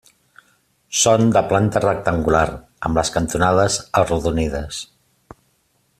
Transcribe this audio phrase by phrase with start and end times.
[1.01, 2.43] Són de planta rectangular,
[2.89, 4.85] amb les cantonades arrodonides.